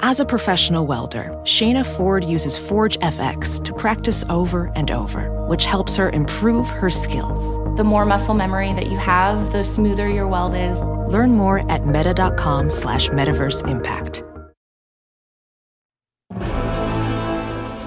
[0.00, 5.64] As a professional welder, Shayna Ford uses Forge FX to practice over and over, which
[5.64, 7.56] helps her improve her skills.
[7.78, 10.78] The more muscle memory that you have, the smoother your weld is.
[11.08, 14.22] Learn more at meta.com slash metaverse impact.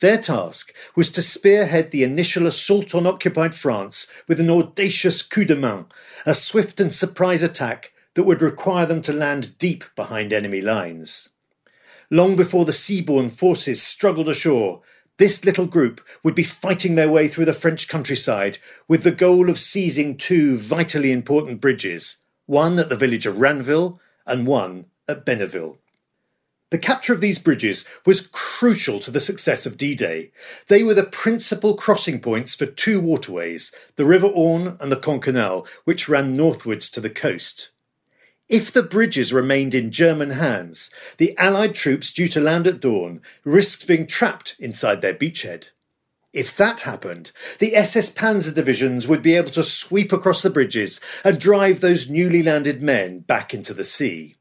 [0.00, 5.44] Their task was to spearhead the initial assault on occupied France with an audacious coup
[5.44, 5.86] de main,
[6.26, 11.30] a swift and surprise attack that would require them to land deep behind enemy lines.
[12.10, 14.82] Long before the seaborne forces struggled ashore,
[15.18, 19.50] this little group would be fighting their way through the French countryside with the goal
[19.50, 22.16] of seizing two vitally important bridges,
[22.46, 25.78] one at the village of Ranville and one at Bénouville.
[26.70, 30.32] The capture of these bridges was crucial to the success of D Day.
[30.68, 35.64] They were the principal crossing points for two waterways, the River Orne and the Caen
[35.84, 37.70] which ran northwards to the coast.
[38.48, 43.20] If the bridges remained in German hands, the Allied troops due to land at dawn
[43.44, 45.64] risked being trapped inside their beachhead.
[46.32, 51.00] If that happened, the SS Panzer divisions would be able to sweep across the bridges
[51.24, 54.36] and drive those newly landed men back into the sea.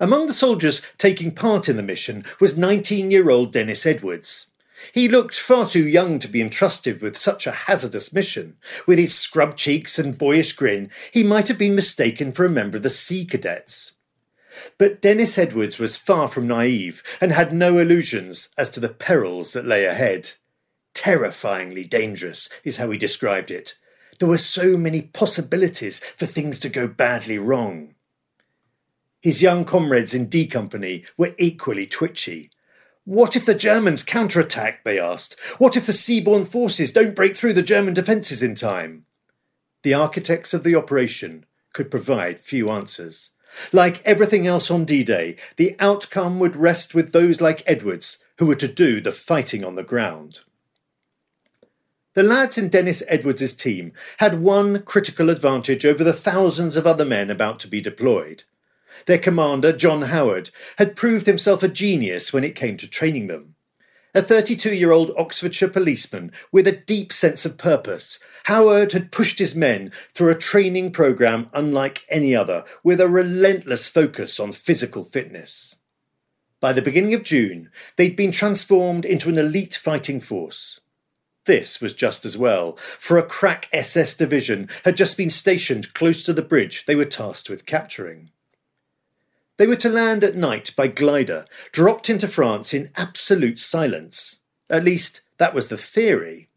[0.00, 4.46] Among the soldiers taking part in the mission was 19 year old Dennis Edwards.
[4.92, 8.56] He looked far too young to be entrusted with such a hazardous mission.
[8.86, 12.76] With his scrub cheeks and boyish grin, he might have been mistaken for a member
[12.76, 13.92] of the Sea Cadets.
[14.76, 19.52] But Dennis Edwards was far from naive and had no illusions as to the perils
[19.52, 20.32] that lay ahead.
[20.94, 23.76] Terrifyingly dangerous is how he described it.
[24.18, 27.94] There were so many possibilities for things to go badly wrong.
[29.20, 32.50] His young comrades in D Company were equally twitchy.
[33.08, 34.84] What if the Germans counterattack?
[34.84, 35.34] they asked.
[35.56, 39.06] What if the seaborne forces don't break through the German defences in time?
[39.82, 43.30] The architects of the operation could provide few answers.
[43.72, 48.44] Like everything else on D Day, the outcome would rest with those like Edwards who
[48.44, 50.40] were to do the fighting on the ground.
[52.12, 57.06] The lads in Dennis Edwards's team had one critical advantage over the thousands of other
[57.06, 58.42] men about to be deployed.
[59.06, 63.54] Their commander, John Howard, had proved himself a genius when it came to training them.
[64.14, 69.38] A 32 year old Oxfordshire policeman with a deep sense of purpose, Howard had pushed
[69.38, 75.04] his men through a training programme unlike any other, with a relentless focus on physical
[75.04, 75.76] fitness.
[76.58, 80.80] By the beginning of June, they'd been transformed into an elite fighting force.
[81.44, 86.22] This was just as well, for a crack SS division had just been stationed close
[86.24, 88.30] to the bridge they were tasked with capturing.
[89.58, 94.38] They were to land at night by glider, dropped into France in absolute silence.
[94.70, 96.48] At least, that was the theory.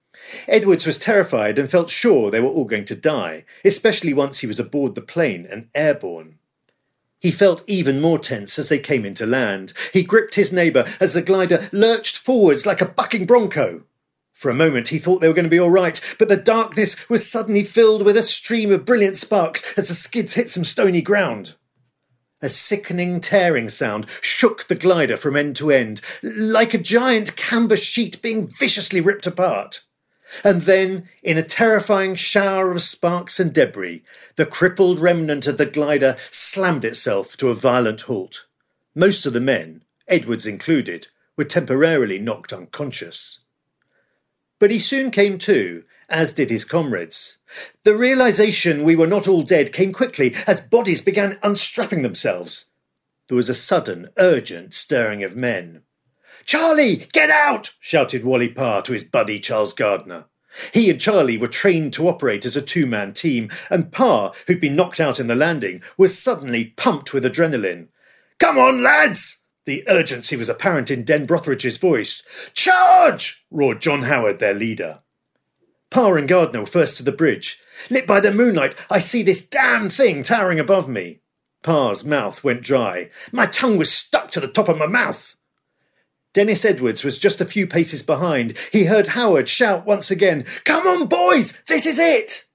[0.47, 4.47] Edwards was terrified and felt sure they were all going to die, especially once he
[4.47, 6.37] was aboard the plane and airborne.
[7.19, 9.73] He felt even more tense as they came into land.
[9.93, 13.83] He gripped his neighbour as the glider lurched forwards like a bucking bronco.
[14.31, 16.95] For a moment he thought they were going to be all right, but the darkness
[17.09, 21.01] was suddenly filled with a stream of brilliant sparks as the skids hit some stony
[21.01, 21.55] ground.
[22.41, 27.83] A sickening tearing sound shook the glider from end to end, like a giant canvas
[27.83, 29.83] sheet being viciously ripped apart.
[30.43, 34.03] And then, in a terrifying shower of sparks and debris,
[34.37, 38.45] the crippled remnant of the glider slammed itself to a violent halt.
[38.95, 43.39] Most of the men, Edwards included, were temporarily knocked unconscious.
[44.57, 47.37] But he soon came to as did his comrades.
[47.83, 52.65] The realization we were not all dead came quickly as bodies began unstrapping themselves.
[53.27, 55.83] There was a sudden, urgent stirring of men.
[56.43, 57.71] Charlie, get out!
[57.79, 60.25] shouted Wally Parr to his buddy Charles Gardner.
[60.73, 64.59] He and Charlie were trained to operate as a two man team, and Parr, who'd
[64.59, 67.87] been knocked out in the landing, was suddenly pumped with adrenaline.
[68.37, 69.39] Come on, lads!
[69.65, 72.23] The urgency was apparent in Den Brotheridge's voice.
[72.53, 73.45] Charge!
[73.51, 74.99] roared John Howard, their leader.
[75.91, 77.59] Parr and Gardner were first to the bridge.
[77.89, 81.19] Lit by the moonlight, I see this damn thing towering above me.
[81.61, 83.11] Parr's mouth went dry.
[83.31, 85.35] My tongue was stuck to the top of my mouth.
[86.33, 88.57] Dennis Edwards was just a few paces behind.
[88.71, 91.61] He heard Howard shout once again, Come on, boys!
[91.67, 92.45] This is it!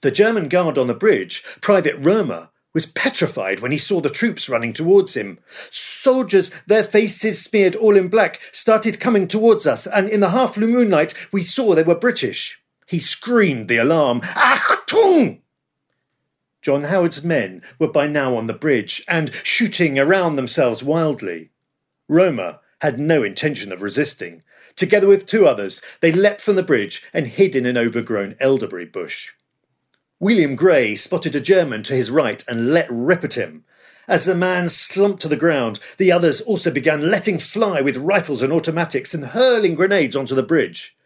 [0.00, 4.48] The German guard on the bridge, Private Römer, was petrified when he saw the troops
[4.48, 5.38] running towards him.
[5.70, 10.56] Soldiers, their faces smeared all in black, started coming towards us, and in the half
[10.56, 12.60] moonlight we saw they were British.
[12.86, 15.42] He screamed the alarm, Achtung!
[16.62, 21.50] John Howard's men were by now on the bridge and shooting around themselves wildly.
[22.10, 24.42] Römer had no intention of resisting.
[24.76, 28.86] Together with two others, they leapt from the bridge and hid in an overgrown elderberry
[28.86, 29.32] bush.
[30.20, 33.64] William Gray spotted a German to his right and let rip at him.
[34.08, 38.42] As the man slumped to the ground, the others also began letting fly with rifles
[38.42, 40.96] and automatics and hurling grenades onto the bridge.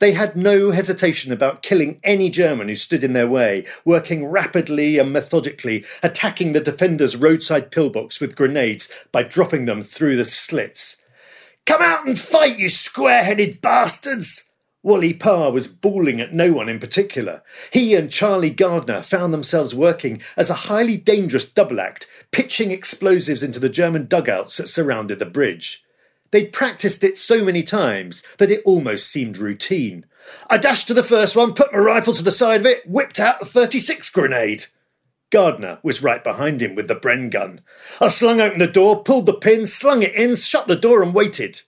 [0.00, 4.98] They had no hesitation about killing any German who stood in their way, working rapidly
[4.98, 10.96] and methodically, attacking the defenders' roadside pillbox with grenades by dropping them through the slits.
[11.66, 14.45] Come out and fight, you square headed bastards!
[14.86, 17.42] Wally Parr was bawling at no one in particular.
[17.72, 23.42] He and Charlie Gardner found themselves working as a highly dangerous double act, pitching explosives
[23.42, 25.82] into the German dugouts that surrounded the bridge.
[26.30, 30.06] They'd practiced it so many times that it almost seemed routine.
[30.48, 33.18] I dashed to the first one, put my rifle to the side of it, whipped
[33.18, 34.66] out a 36 grenade.
[35.30, 37.58] Gardner was right behind him with the Bren gun.
[38.00, 41.12] I slung open the door, pulled the pin, slung it in, shut the door, and
[41.12, 41.62] waited.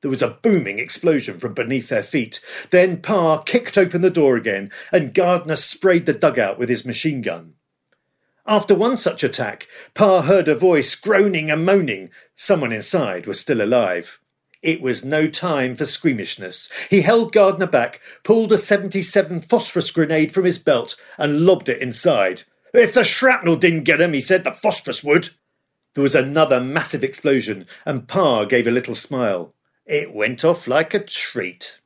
[0.00, 2.40] There was a booming explosion from beneath their feet.
[2.70, 7.20] Then Parr kicked open the door again, and Gardner sprayed the dugout with his machine
[7.20, 7.54] gun.
[8.46, 12.10] After one such attack, Parr heard a voice groaning and moaning.
[12.36, 14.20] Someone inside was still alive.
[14.62, 16.68] It was no time for squeamishness.
[16.88, 21.82] He held Gardner back, pulled a 77 phosphorus grenade from his belt, and lobbed it
[21.82, 22.42] inside.
[22.72, 25.30] If the shrapnel didn't get him, he said, the phosphorus would.
[25.94, 29.54] There was another massive explosion, and Parr gave a little smile.
[29.88, 31.80] It went off like a treat.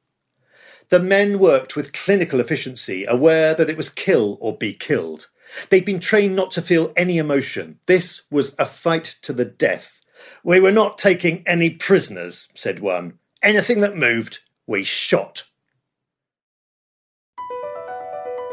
[0.89, 5.29] The men worked with clinical efficiency, aware that it was kill or be killed.
[5.71, 7.79] They'd been trained not to feel any emotion.
[7.87, 10.01] This was a fight to the death.
[10.43, 13.19] We were not taking any prisoners, said one.
[13.41, 15.45] Anything that moved, we shot.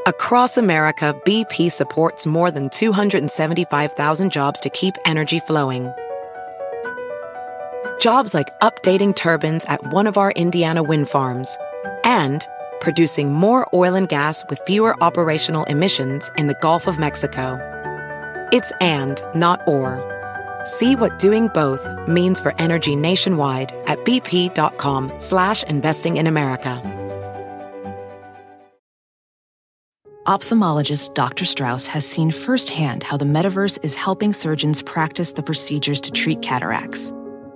[0.06, 5.92] Across America, BP supports more than 275,000 jobs to keep energy flowing.
[8.00, 11.58] Jobs like updating turbines at one of our Indiana wind farms
[12.06, 12.48] and
[12.80, 17.60] producing more oil and gas with fewer operational emissions in the Gulf of Mexico.
[18.54, 20.00] It's and, not or.
[20.64, 26.82] See what doing both means for energy nationwide at bp.com slash investing in America.
[30.26, 31.44] Ophthalmologist Dr.
[31.44, 36.42] Strauss has seen firsthand how the metaverse is helping surgeons practice the procedures to treat
[36.42, 37.12] cataracts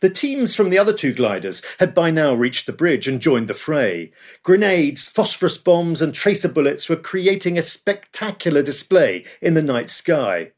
[0.00, 3.48] The teams from the other two gliders had by now reached the bridge and joined
[3.48, 4.12] the fray.
[4.44, 10.52] Grenades, phosphorus bombs, and tracer bullets were creating a spectacular display in the night sky.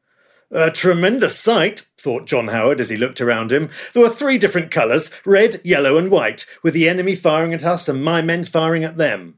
[0.50, 3.70] A tremendous sight, thought John Howard as he looked around him.
[3.92, 7.88] There were three different colours red, yellow, and white, with the enemy firing at us
[7.88, 9.37] and my men firing at them.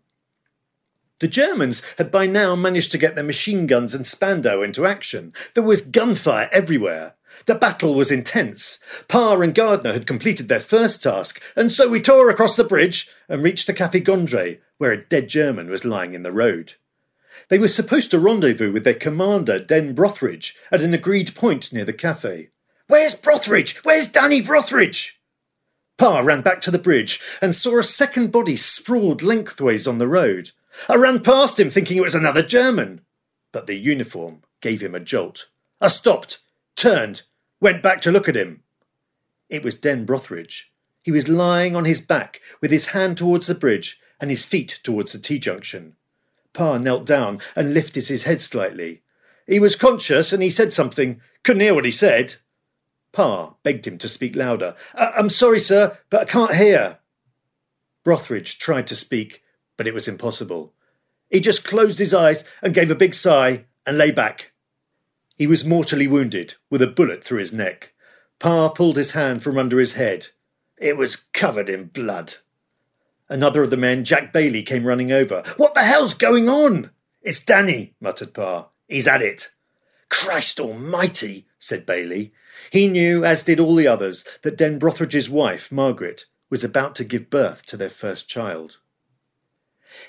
[1.20, 5.32] The Germans had by now managed to get their machine guns and Spandau into action.
[5.54, 7.14] There was gunfire everywhere.
[7.46, 8.78] The battle was intense.
[9.08, 13.08] Parr and Gardner had completed their first task, and so we tore across the bridge
[13.28, 16.74] and reached the Café Gondré, where a dead German was lying in the road.
[17.48, 21.84] They were supposed to rendezvous with their commander, Den Brotheridge, at an agreed point near
[21.84, 22.50] the cafe.
[22.88, 23.76] Where's Brotheridge?
[23.84, 25.12] Where's Danny Brotheridge?
[25.98, 30.08] Parr ran back to the bridge and saw a second body sprawled lengthways on the
[30.08, 30.50] road.
[30.88, 33.02] I ran past him thinking it was another German,
[33.52, 35.46] but the uniform gave him a jolt.
[35.80, 36.40] I stopped
[36.76, 37.22] turned,
[37.60, 38.62] went back to look at him.
[39.48, 40.70] It was Den Brotheridge.
[41.02, 44.80] He was lying on his back with his hand towards the bridge and his feet
[44.82, 45.96] towards the T junction.
[46.52, 49.02] Parr knelt down and lifted his head slightly.
[49.46, 51.20] He was conscious and he said something.
[51.42, 52.36] Couldn't hear what he said.
[53.12, 54.74] Parr begged him to speak louder.
[54.94, 56.98] I'm sorry, sir, but I can't hear.
[58.04, 59.42] Brotheridge tried to speak,
[59.76, 60.72] but it was impossible.
[61.30, 64.51] He just closed his eyes and gave a big sigh and lay back.
[65.42, 67.92] He was mortally wounded, with a bullet through his neck.
[68.38, 70.28] Parr pulled his hand from under his head.
[70.78, 72.34] It was covered in blood.
[73.28, 75.42] Another of the men, Jack Bailey, came running over.
[75.56, 76.92] What the hell's going on?
[77.22, 78.68] It's Danny, muttered Parr.
[78.86, 79.50] He's at it.
[80.08, 82.32] Christ almighty, said Bailey.
[82.70, 87.04] He knew, as did all the others, that Den Brotheridge's wife, Margaret, was about to
[87.04, 88.76] give birth to their first child.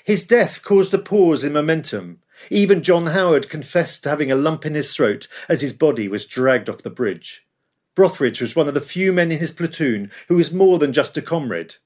[0.04, 2.20] His death caused a pause in momentum.
[2.50, 6.26] Even John Howard confessed to having a lump in his throat as his body was
[6.26, 7.46] dragged off the bridge.
[7.96, 11.16] Brotheridge was one of the few men in his platoon who was more than just
[11.16, 11.76] a comrade.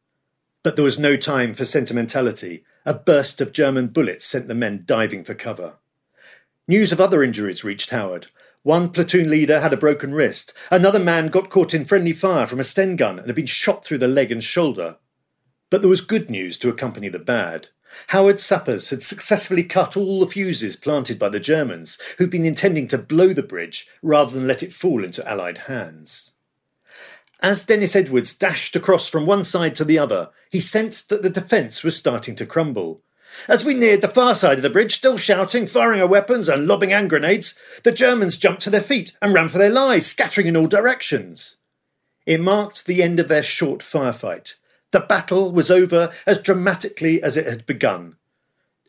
[0.62, 2.64] But there was no time for sentimentality.
[2.84, 5.74] A burst of German bullets sent the men diving for cover.
[6.66, 8.28] News of other injuries reached Howard.
[8.62, 10.52] One platoon leader had a broken wrist.
[10.70, 13.84] Another man got caught in friendly fire from a Sten gun and had been shot
[13.84, 14.96] through the leg and shoulder.
[15.70, 17.68] But there was good news to accompany the bad.
[18.06, 22.86] Howard's sappers had successfully cut all the fuses planted by the Germans, who'd been intending
[22.88, 26.32] to blow the bridge rather than let it fall into Allied hands.
[27.40, 31.30] As Dennis Edwards dashed across from one side to the other, he sensed that the
[31.30, 33.02] defence was starting to crumble.
[33.46, 36.66] As we neared the far side of the bridge, still shouting, firing our weapons, and
[36.66, 40.46] lobbing hand grenades, the Germans jumped to their feet and ran for their lives, scattering
[40.46, 41.56] in all directions.
[42.26, 44.54] It marked the end of their short firefight,
[44.90, 48.16] the battle was over as dramatically as it had begun.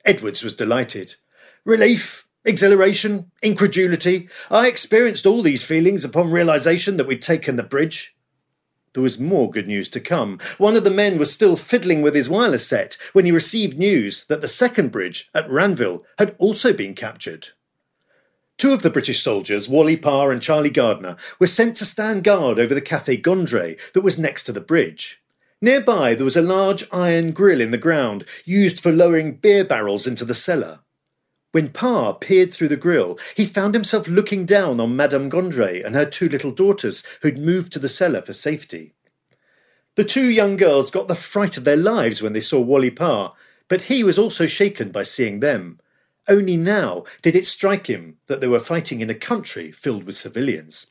[0.06, 1.16] Edwards was delighted.
[1.66, 4.30] Relief, exhilaration, incredulity.
[4.50, 8.16] I experienced all these feelings upon realization that we'd taken the bridge.
[8.94, 10.40] There was more good news to come.
[10.58, 14.26] One of the men was still fiddling with his wireless set when he received news
[14.26, 17.50] that the second bridge at Ranville had also been captured.
[18.58, 22.60] Two of the British soldiers, Wally Parr and Charlie Gardner, were sent to stand guard
[22.60, 25.19] over the Café Gondré that was next to the bridge.
[25.62, 30.08] Nearby there was a large iron grill in the ground, used for lowering beer barrels
[30.08, 30.80] into the cellar.
[31.52, 35.96] When Parr peered through the grill, he found himself looking down on Madame Gondré and
[35.96, 38.94] her two little daughters, who'd moved to the cellar for safety.
[39.96, 43.34] The two young girls got the fright of their lives when they saw Wally Parr,
[43.68, 45.80] but he was also shaken by seeing them.
[46.28, 50.16] Only now did it strike him that they were fighting in a country filled with
[50.16, 50.88] civilians.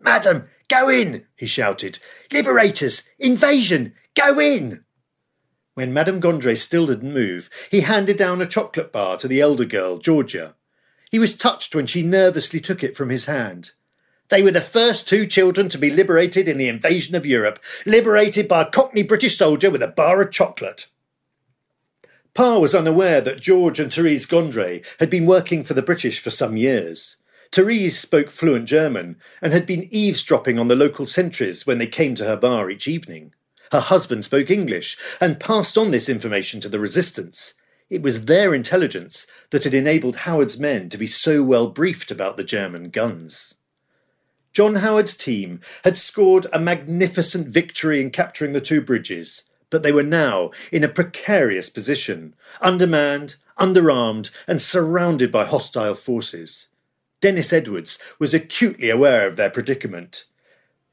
[0.00, 1.98] Madam, go in, he shouted.
[2.32, 3.02] Liberators!
[3.18, 3.94] Invasion!
[4.14, 4.84] Go in!
[5.74, 9.64] When Madame Gondré still didn't move, he handed down a chocolate bar to the elder
[9.64, 10.54] girl, Georgette.
[11.10, 13.72] He was touched when she nervously took it from his hand.
[14.30, 18.48] They were the first two children to be liberated in the invasion of Europe, liberated
[18.48, 20.86] by a cockney British soldier with a bar of chocolate.
[22.34, 26.30] Parr was unaware that George and Therese Gondré had been working for the British for
[26.30, 27.16] some years.
[27.54, 32.16] Therese spoke fluent German and had been eavesdropping on the local sentries when they came
[32.16, 33.32] to her bar each evening.
[33.70, 37.54] Her husband spoke English and passed on this information to the resistance.
[37.88, 42.36] It was their intelligence that had enabled Howard's men to be so well briefed about
[42.36, 43.54] the German guns.
[44.52, 49.92] John Howard's team had scored a magnificent victory in capturing the two bridges, but they
[49.92, 56.66] were now in a precarious position, undermanned, underarmed, and surrounded by hostile forces.
[57.24, 60.26] Dennis Edwards was acutely aware of their predicament.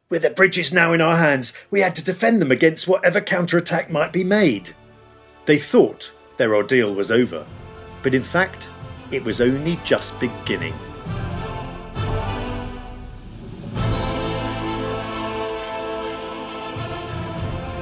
[0.07, 3.89] With the bridges now in our hands, we had to defend them against whatever counterattack
[3.89, 4.69] might be made.
[5.45, 7.45] They thought their ordeal was over,
[8.01, 8.65] but in fact,
[9.11, 10.73] it was only just beginning.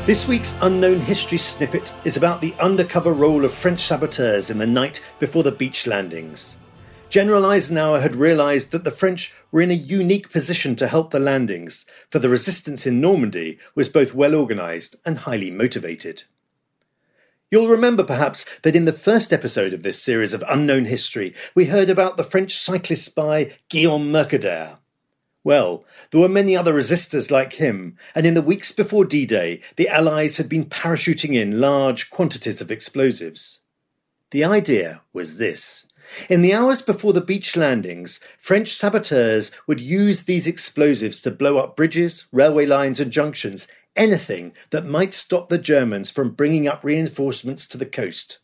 [0.07, 4.65] This week's Unknown History snippet is about the undercover role of French saboteurs in the
[4.65, 6.57] night before the beach landings.
[7.09, 11.19] General Eisenhower had realised that the French were in a unique position to help the
[11.19, 16.23] landings, for the resistance in Normandy was both well organised and highly motivated.
[17.49, 21.65] You'll remember perhaps that in the first episode of this series of unknown history, we
[21.65, 24.77] heard about the French cyclist spy Guillaume Mercader.
[25.43, 29.61] Well, there were many other resistors like him, and in the weeks before D Day,
[29.77, 33.61] the Allies had been parachuting in large quantities of explosives.
[34.29, 35.87] The idea was this
[36.29, 41.57] in the hours before the beach landings, French saboteurs would use these explosives to blow
[41.57, 46.83] up bridges, railway lines, and junctions, anything that might stop the Germans from bringing up
[46.83, 48.39] reinforcements to the coast.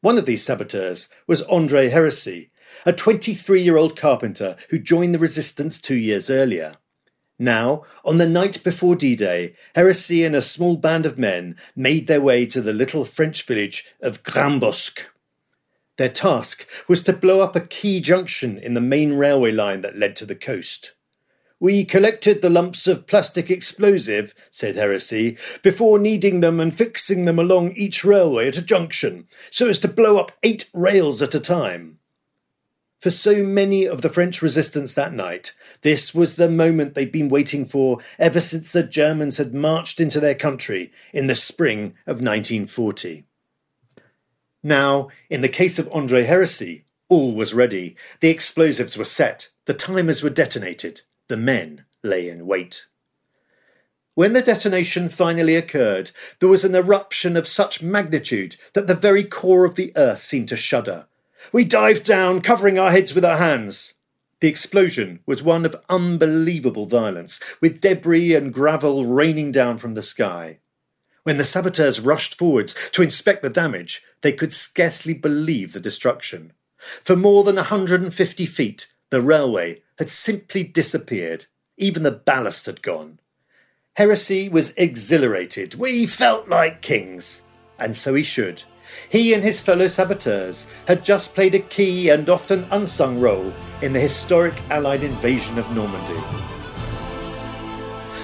[0.00, 2.50] One of these saboteurs was Andre Hérissi,
[2.84, 6.76] a 23 year old carpenter who joined the resistance two years earlier.
[7.38, 12.06] Now, on the night before D Day, Hérissi and a small band of men made
[12.06, 15.00] their way to the little French village of Grambosque.
[15.96, 19.98] Their task was to blow up a key junction in the main railway line that
[19.98, 20.92] led to the coast.
[21.60, 27.38] We collected the lumps of plastic explosive, said Hérissi, before kneading them and fixing them
[27.38, 31.40] along each railway at a junction, so as to blow up eight rails at a
[31.40, 32.00] time.
[32.98, 37.28] For so many of the French resistance that night, this was the moment they'd been
[37.28, 42.20] waiting for ever since the Germans had marched into their country in the spring of
[42.20, 43.26] 1940.
[44.66, 47.96] Now, in the case of Andre Hérissi, all was ready.
[48.20, 52.86] The explosives were set, the timers were detonated, the men lay in wait.
[54.14, 59.22] When the detonation finally occurred, there was an eruption of such magnitude that the very
[59.22, 61.06] core of the earth seemed to shudder.
[61.52, 63.92] We dived down, covering our heads with our hands.
[64.40, 70.02] The explosion was one of unbelievable violence, with debris and gravel raining down from the
[70.02, 70.60] sky.
[71.24, 76.52] When the saboteurs rushed forwards to inspect the damage, they could scarcely believe the destruction.
[77.02, 81.46] For more than a 150 feet, the railway had simply disappeared.
[81.78, 83.20] Even the ballast had gone.
[83.98, 85.76] Hérissi was exhilarated.
[85.76, 87.40] We felt like kings.
[87.78, 88.62] And so he should.
[89.08, 93.94] He and his fellow saboteurs had just played a key and often unsung role in
[93.94, 96.20] the historic Allied invasion of Normandy.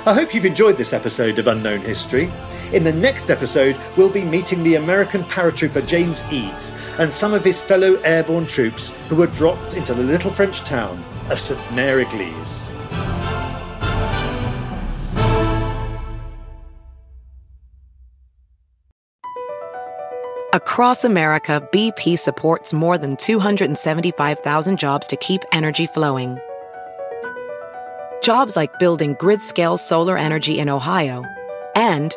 [0.07, 2.30] I hope you've enjoyed this episode of Unknown History.
[2.73, 7.43] In the next episode, we'll be meeting the American paratrooper James Eads and some of
[7.43, 11.59] his fellow airborne troops who were dropped into the little French town of St.
[11.75, 12.07] Mary.
[20.53, 26.39] Across America, BP supports more than 275,000 jobs to keep energy flowing.
[28.23, 31.25] Jobs like building grid scale solar energy in Ohio
[31.75, 32.17] and